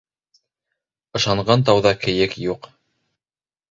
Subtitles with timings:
[1.21, 2.71] Ышанған тауҙа кейек юҡ.